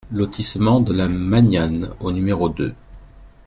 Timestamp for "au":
1.99-2.11